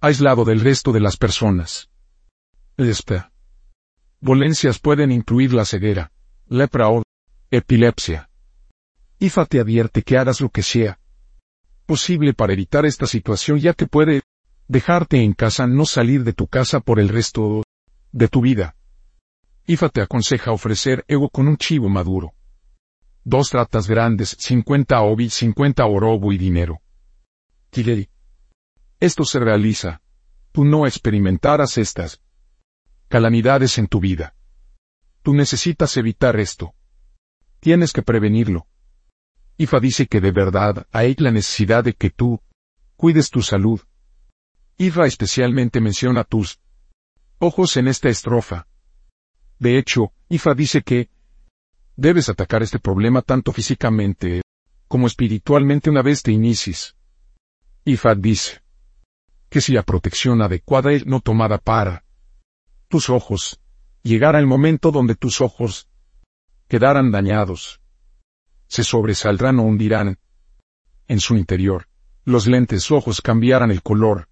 aislado 0.01 0.43
del 0.43 0.59
resto 0.59 0.91
de 0.91 0.99
las 0.99 1.15
personas. 1.15 1.89
Esta. 2.77 3.31
Dolencias 4.19 4.79
pueden 4.79 5.11
incluir 5.11 5.53
la 5.53 5.65
ceguera, 5.65 6.11
lepra 6.47 6.89
o 6.89 7.03
epilepsia. 7.51 8.29
IFA 9.19 9.45
te 9.45 9.59
advierte 9.59 10.01
que 10.01 10.17
hagas 10.17 10.41
lo 10.41 10.49
que 10.49 10.63
sea 10.63 10.99
posible 11.85 12.33
para 12.33 12.53
evitar 12.53 12.85
esta 12.85 13.05
situación 13.05 13.59
ya 13.59 13.73
que 13.73 13.85
puede 13.85 14.21
dejarte 14.67 15.21
en 15.21 15.33
casa 15.33 15.67
no 15.67 15.85
salir 15.85 16.23
de 16.23 16.33
tu 16.33 16.47
casa 16.47 16.79
por 16.79 16.99
el 16.99 17.09
resto 17.09 17.63
de 18.11 18.27
tu 18.27 18.41
vida. 18.41 18.75
IFA 19.65 19.89
te 19.89 20.01
aconseja 20.01 20.51
ofrecer 20.51 21.05
ego 21.07 21.29
con 21.29 21.47
un 21.47 21.57
chivo 21.57 21.89
maduro. 21.89 22.33
Dos 23.23 23.49
tratas 23.49 23.87
grandes, 23.87 24.35
50 24.39 24.99
obi, 25.01 25.29
50 25.29 25.85
orobo 25.85 26.33
y 26.33 26.37
dinero. 26.37 26.81
Tileri. 27.69 28.09
Esto 28.99 29.23
se 29.23 29.39
realiza. 29.39 30.01
Tú 30.51 30.65
no 30.65 30.85
experimentarás 30.85 31.77
estas 31.77 32.21
calamidades 33.07 33.77
en 33.77 33.87
tu 33.87 33.99
vida. 33.99 34.35
Tú 35.21 35.33
necesitas 35.33 35.95
evitar 35.97 36.39
esto. 36.39 36.73
Tienes 37.59 37.93
que 37.93 38.01
prevenirlo. 38.01 38.65
Ifa 39.57 39.79
dice 39.79 40.07
que 40.07 40.19
de 40.19 40.31
verdad 40.31 40.87
hay 40.91 41.15
la 41.19 41.31
necesidad 41.31 41.83
de 41.83 41.93
que 41.93 42.09
tú 42.09 42.41
cuides 42.95 43.29
tu 43.29 43.41
salud. 43.41 43.79
Ifa 44.77 45.05
especialmente 45.05 45.79
menciona 45.79 46.23
tus 46.23 46.59
ojos 47.41 47.75
en 47.75 47.87
esta 47.87 48.07
estrofa. 48.07 48.67
De 49.57 49.77
hecho, 49.77 50.13
Ifa 50.29 50.53
dice 50.53 50.83
que 50.83 51.09
debes 51.95 52.29
atacar 52.29 52.61
este 52.61 52.77
problema 52.77 53.23
tanto 53.23 53.51
físicamente 53.51 54.43
como 54.87 55.07
espiritualmente 55.07 55.89
una 55.89 56.03
vez 56.03 56.21
te 56.21 56.31
inicies. 56.31 56.95
Ifa 57.83 58.13
dice 58.13 58.61
que 59.49 59.59
si 59.59 59.73
la 59.73 59.81
protección 59.81 60.41
adecuada 60.43 60.91
es 60.91 61.05
no 61.07 61.19
tomada 61.19 61.57
para 61.57 62.05
tus 62.87 63.09
ojos. 63.09 63.59
Llegará 64.03 64.37
el 64.37 64.47
momento 64.47 64.91
donde 64.91 65.15
tus 65.15 65.41
ojos 65.41 65.89
quedarán 66.67 67.11
dañados. 67.11 67.81
Se 68.67 68.83
sobresaldrán 68.83 69.59
o 69.59 69.63
hundirán. 69.63 70.19
En 71.07 71.19
su 71.19 71.35
interior, 71.35 71.87
los 72.23 72.45
lentes 72.45 72.91
ojos 72.91 73.19
cambiarán 73.19 73.71
el 73.71 73.81
color. 73.81 74.29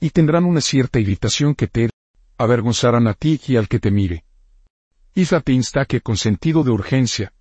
Y 0.00 0.10
tendrán 0.10 0.44
una 0.44 0.60
cierta 0.60 0.98
irritación 0.98 1.54
que 1.54 1.68
te 1.68 1.90
avergonzarán 2.38 3.06
a 3.06 3.14
ti 3.14 3.40
y 3.46 3.56
al 3.56 3.68
que 3.68 3.80
te 3.80 3.90
mire. 3.90 4.24
Ifa 5.14 5.40
te 5.40 5.52
insta 5.52 5.84
que 5.84 6.00
con 6.00 6.16
sentido 6.16 6.64
de 6.64 6.70
urgencia, 6.70 7.32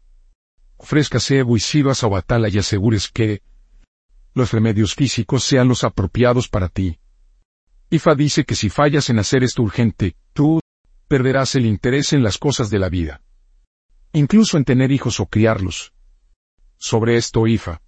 ofrezcas 0.77 1.29
Evo 1.31 1.57
y 1.57 1.59
Sivas 1.59 2.03
a 2.03 2.07
Batala 2.07 2.49
y 2.49 2.57
asegures 2.57 3.09
que 3.09 3.41
los 4.33 4.51
remedios 4.51 4.95
físicos 4.95 5.43
sean 5.43 5.67
los 5.67 5.83
apropiados 5.83 6.47
para 6.47 6.69
ti. 6.69 6.99
Ifa 7.89 8.15
dice 8.15 8.43
que 8.43 8.55
si 8.55 8.69
fallas 8.69 9.09
en 9.09 9.19
hacer 9.19 9.43
esto 9.43 9.61
urgente, 9.61 10.15
tú 10.33 10.59
perderás 11.07 11.55
el 11.55 11.65
interés 11.65 12.13
en 12.13 12.23
las 12.23 12.37
cosas 12.37 12.69
de 12.69 12.79
la 12.79 12.89
vida. 12.89 13.21
Incluso 14.13 14.57
en 14.57 14.65
tener 14.65 14.91
hijos 14.91 15.19
o 15.19 15.27
criarlos. 15.27 15.93
Sobre 16.77 17.17
esto 17.17 17.47
Ifa. 17.47 17.81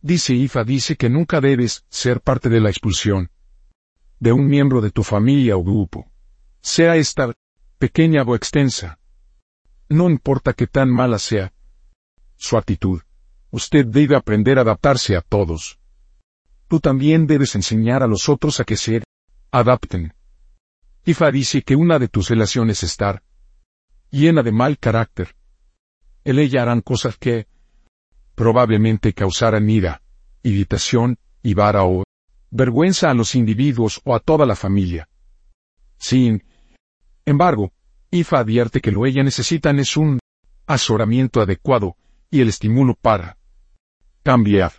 Dice 0.00 0.34
Ifa 0.34 0.64
dice 0.64 0.96
que 0.96 1.08
nunca 1.08 1.40
debes 1.40 1.84
ser 1.88 2.20
parte 2.20 2.48
de 2.48 2.60
la 2.60 2.70
expulsión 2.70 3.30
de 4.18 4.32
un 4.32 4.46
miembro 4.46 4.80
de 4.80 4.90
tu 4.90 5.02
familia 5.02 5.56
o 5.56 5.62
grupo. 5.62 6.10
Sea 6.66 6.96
esta 6.96 7.32
pequeña 7.78 8.24
o 8.24 8.34
extensa. 8.34 8.98
No 9.88 10.10
importa 10.10 10.52
que 10.52 10.66
tan 10.66 10.90
mala 10.90 11.20
sea 11.20 11.52
su 12.34 12.56
actitud. 12.56 13.02
Usted 13.52 13.86
debe 13.86 14.16
aprender 14.16 14.58
a 14.58 14.62
adaptarse 14.62 15.16
a 15.16 15.20
todos. 15.20 15.78
Tú 16.66 16.80
también 16.80 17.28
debes 17.28 17.54
enseñar 17.54 18.02
a 18.02 18.08
los 18.08 18.28
otros 18.28 18.58
a 18.58 18.64
que 18.64 18.76
se 18.76 19.04
adapten. 19.52 20.12
Ifa 21.04 21.30
dice 21.30 21.62
que 21.62 21.76
una 21.76 22.00
de 22.00 22.08
tus 22.08 22.30
relaciones 22.30 22.82
estar 22.82 23.22
llena 24.10 24.42
de 24.42 24.50
mal 24.50 24.76
carácter. 24.76 25.36
El 26.24 26.40
ella 26.40 26.62
harán 26.62 26.80
cosas 26.80 27.16
que 27.16 27.46
probablemente 28.34 29.14
causarán 29.14 29.70
ira, 29.70 30.02
irritación, 30.42 31.16
y 31.44 31.54
vara 31.54 31.84
o 31.84 32.02
vergüenza 32.50 33.08
a 33.08 33.14
los 33.14 33.36
individuos 33.36 34.00
o 34.04 34.16
a 34.16 34.18
toda 34.18 34.44
la 34.44 34.56
familia. 34.56 35.08
Sin 35.96 36.42
embargo, 37.26 37.72
IFA 38.10 38.38
advierte 38.38 38.80
que 38.80 38.92
lo 38.92 39.04
ella 39.04 39.22
necesitan 39.22 39.78
es 39.78 39.96
un 39.96 40.18
asoramiento 40.66 41.40
adecuado 41.40 41.96
y 42.30 42.40
el 42.40 42.48
estímulo 42.48 42.94
para 42.94 43.36
cambiar. 44.22 44.72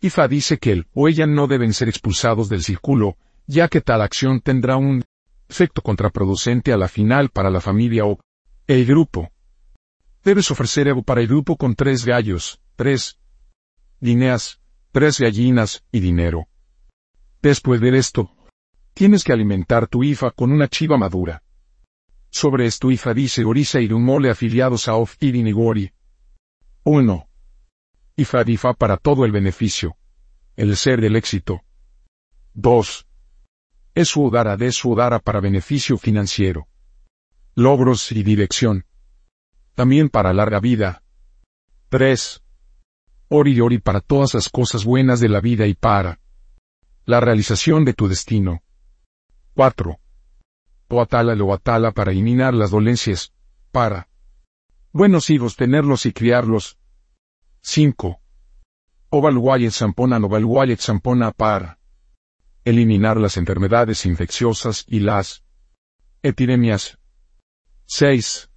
IFA 0.00 0.28
dice 0.28 0.58
que 0.58 0.72
él 0.72 0.86
o 0.94 1.08
ella 1.08 1.26
no 1.26 1.46
deben 1.46 1.72
ser 1.72 1.88
expulsados 1.88 2.48
del 2.48 2.62
círculo, 2.62 3.16
ya 3.46 3.68
que 3.68 3.80
tal 3.80 4.02
acción 4.02 4.40
tendrá 4.40 4.76
un 4.76 5.04
efecto 5.48 5.82
contraproducente 5.82 6.72
a 6.72 6.76
la 6.76 6.88
final 6.88 7.30
para 7.30 7.50
la 7.50 7.60
familia 7.60 8.04
o 8.04 8.18
el 8.66 8.84
grupo. 8.84 9.30
Debes 10.24 10.50
ofrecer 10.50 10.88
Evo 10.88 11.02
para 11.02 11.20
el 11.20 11.28
grupo 11.28 11.56
con 11.56 11.74
tres 11.74 12.04
gallos, 12.04 12.60
tres 12.74 13.18
guineas, 14.00 14.60
tres 14.92 15.18
gallinas 15.20 15.84
y 15.92 16.00
dinero. 16.00 16.48
Después 17.40 17.80
de 17.80 17.96
esto, 17.96 18.30
tienes 18.92 19.22
que 19.22 19.32
alimentar 19.32 19.86
tu 19.86 20.02
IFA 20.02 20.32
con 20.32 20.50
una 20.50 20.68
chiva 20.68 20.96
madura. 20.96 21.42
Sobre 22.36 22.66
esto 22.66 22.90
IFA 22.90 23.14
dice 23.14 23.44
Orisa 23.46 23.80
y 23.80 23.88
mole 23.88 24.28
afiliados 24.28 24.88
a 24.88 24.94
Of 24.96 25.16
y 25.20 25.90
1. 26.84 27.28
IFA 28.16 28.44
DIFA 28.44 28.74
para 28.74 28.98
todo 28.98 29.24
el 29.24 29.32
beneficio. 29.32 29.96
El 30.54 30.76
ser 30.76 31.00
del 31.00 31.16
éxito. 31.16 31.62
2. 32.52 33.06
Es 33.94 34.14
de 34.58 34.72
su 34.72 34.90
udara 34.90 35.18
para 35.18 35.40
beneficio 35.40 35.96
financiero. 35.96 36.68
Logros 37.54 38.12
y 38.12 38.22
dirección. 38.22 38.84
También 39.74 40.10
para 40.10 40.34
larga 40.34 40.60
vida. 40.60 41.02
3. 41.88 42.42
Ori 43.28 43.58
ori 43.62 43.78
para 43.78 44.02
todas 44.02 44.34
las 44.34 44.50
cosas 44.50 44.84
buenas 44.84 45.20
de 45.20 45.30
la 45.30 45.40
vida 45.40 45.66
y 45.66 45.72
para 45.72 46.20
la 47.06 47.18
realización 47.18 47.86
de 47.86 47.94
tu 47.94 48.08
destino. 48.08 48.62
4 49.54 49.98
o 50.88 51.00
atala 51.00 51.34
lo 51.34 51.52
atala 51.52 51.92
para 51.92 52.12
eliminar 52.12 52.54
las 52.54 52.70
dolencias, 52.70 53.32
para 53.72 54.08
buenos 54.92 55.30
hijos 55.30 55.56
tenerlos 55.56 56.06
y 56.06 56.12
criarlos. 56.12 56.78
5. 57.62 58.20
Ovalwayet 59.10 59.72
zampona 59.72 60.18
novalwayet 60.18 60.80
zampona 60.80 61.32
para 61.32 61.78
eliminar 62.64 63.16
las 63.16 63.36
enfermedades 63.36 64.06
infecciosas 64.06 64.84
y 64.88 65.00
las 65.00 65.44
epidemias. 66.22 66.98
6. 67.86 68.50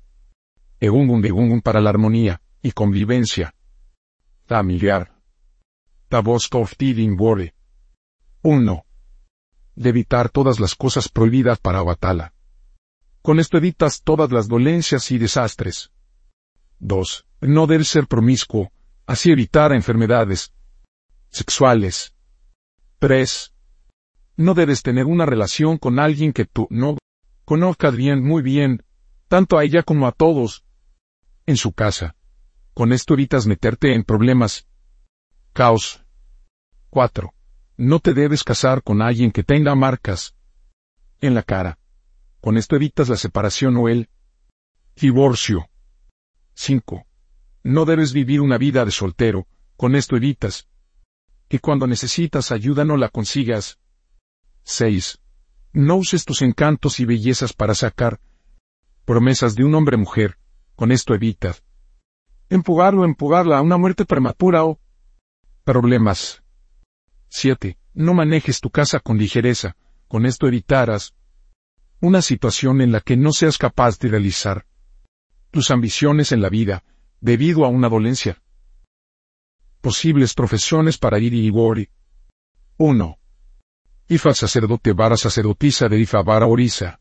Egungun 0.79 1.21
de 1.21 1.61
para 1.63 1.81
la 1.81 1.89
armonía 1.89 2.41
y 2.61 2.71
convivencia 2.71 3.53
familiar. 4.45 5.15
Taboskov 6.07 6.75
Tiding 6.75 7.15
Bore. 7.15 7.53
1 8.41 8.85
de 9.79 9.91
evitar 9.91 10.29
todas 10.29 10.59
las 10.59 10.75
cosas 10.75 11.07
prohibidas 11.07 11.57
para 11.57 11.79
Abatala. 11.79 12.33
Con 13.21 13.39
esto 13.39 13.57
evitas 13.57 14.01
todas 14.03 14.29
las 14.29 14.49
dolencias 14.49 15.09
y 15.11 15.17
desastres. 15.17 15.91
2. 16.79 17.25
No 17.41 17.65
debes 17.65 17.87
ser 17.87 18.05
promiscuo, 18.05 18.73
así 19.05 19.31
evitar 19.31 19.71
enfermedades 19.71 20.53
sexuales. 21.29 22.13
3. 22.99 23.53
No 24.35 24.53
debes 24.53 24.81
tener 24.81 25.05
una 25.05 25.25
relación 25.25 25.77
con 25.77 25.97
alguien 25.97 26.33
que 26.33 26.43
tú 26.43 26.67
no 26.69 26.97
conozcas 27.45 27.95
bien 27.95 28.21
muy 28.21 28.41
bien, 28.41 28.83
tanto 29.29 29.57
a 29.57 29.63
ella 29.63 29.83
como 29.83 30.07
a 30.07 30.11
todos, 30.11 30.65
en 31.45 31.55
su 31.55 31.71
casa. 31.71 32.17
Con 32.73 32.91
esto 32.91 33.13
evitas 33.13 33.47
meterte 33.47 33.95
en 33.95 34.03
problemas. 34.03 34.67
Caos. 35.53 36.03
4. 36.89 37.33
No 37.81 38.01
te 38.01 38.13
debes 38.13 38.43
casar 38.43 38.83
con 38.83 39.01
alguien 39.01 39.31
que 39.31 39.41
tenga 39.41 39.73
marcas 39.73 40.35
en 41.21 41.33
la 41.33 41.43
cara. 41.43 41.79
Con 42.41 42.57
esto 42.57 42.75
evitas 42.75 43.07
la 43.07 43.15
separación 43.15 43.77
o 43.77 43.87
el 43.87 44.09
divorcio. 44.97 45.69
5. 46.55 47.05
No 47.63 47.85
debes 47.85 48.11
vivir 48.11 48.41
una 48.41 48.57
vida 48.57 48.83
de 48.83 48.91
soltero, 48.91 49.47
con 49.77 49.95
esto 49.95 50.17
evitas 50.17 50.67
que 51.47 51.59
cuando 51.59 51.87
necesitas 51.87 52.51
ayuda 52.51 52.83
no 52.83 52.97
la 52.97 53.07
consigas. 53.07 53.79
6. 54.63 55.21
No 55.71 55.95
uses 55.95 56.25
tus 56.25 56.41
encantos 56.41 56.99
y 56.99 57.05
bellezas 57.05 57.53
para 57.53 57.75
sacar 57.75 58.19
promesas 59.05 59.55
de 59.55 59.63
un 59.63 59.73
hombre-mujer, 59.73 60.37
con 60.75 60.91
esto 60.91 61.13
evitas 61.13 61.63
empujarlo 62.49 63.03
o 63.03 63.05
empujarla 63.05 63.59
a 63.59 63.61
una 63.61 63.77
muerte 63.77 64.03
prematura 64.03 64.65
o 64.65 64.81
problemas. 65.63 66.43
7. 67.29 67.77
No 67.93 68.13
manejes 68.13 68.59
tu 68.59 68.69
casa 68.69 68.99
con 68.99 69.17
ligereza, 69.17 69.75
con 70.07 70.25
esto 70.25 70.47
evitarás 70.47 71.13
una 72.01 72.21
situación 72.21 72.81
en 72.81 72.91
la 72.91 73.01
que 73.01 73.17
no 73.17 73.31
seas 73.31 73.57
capaz 73.57 73.99
de 73.99 74.09
realizar 74.09 74.65
tus 75.51 75.71
ambiciones 75.71 76.31
en 76.31 76.41
la 76.41 76.49
vida, 76.49 76.83
debido 77.19 77.65
a 77.65 77.69
una 77.69 77.89
dolencia. 77.89 78.41
Posibles 79.81 80.33
profesiones 80.33 80.97
para 80.97 81.19
ir 81.19 81.33
y 81.33 81.49
Wori. 81.49 81.89
1. 82.77 83.17
Ifa 84.07 84.33
sacerdote 84.33 84.93
vara 84.93 85.17
sacerdotisa 85.17 85.89
de 85.89 85.99
Ifa 85.99 86.21
vara 86.21 86.45
orisa. 86.45 86.99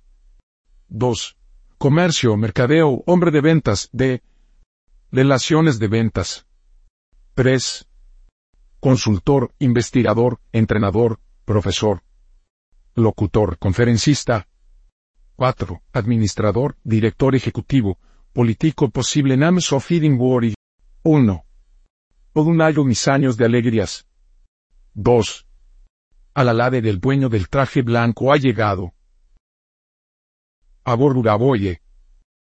2. 0.89 1.37
Comercio, 1.77 2.37
mercadeo, 2.37 3.03
hombre 3.07 3.31
de 3.31 3.41
ventas, 3.41 3.89
de 3.93 4.23
relaciones 5.13 5.79
de 5.79 5.89
ventas. 5.89 6.47
3 7.35 7.88
consultor, 8.81 9.53
investigador, 9.59 10.41
entrenador, 10.53 11.21
profesor, 11.45 12.03
locutor, 12.95 13.59
conferencista. 13.59 14.49
4. 15.37 15.83
Administrador, 15.93 16.77
director 16.83 17.37
ejecutivo, 17.37 17.99
político 18.33 18.91
posible 18.91 19.37
names 19.37 19.73
of 19.73 19.85
feeding 19.85 20.19
worry. 20.19 20.55
1. 21.05 21.45
Todo 22.33 22.47
un 22.47 22.61
año 22.61 22.85
mis 22.85 23.07
años 23.09 23.37
de 23.37 23.45
alegrías. 23.45 24.07
2. 24.95 25.47
Al 26.35 26.49
alade 26.49 26.83
del 26.83 27.01
dueño 27.01 27.29
del 27.29 27.49
traje 27.49 27.83
blanco 27.83 28.33
ha 28.33 28.37
llegado. 28.37 28.95
Aborduraboye, 30.85 31.83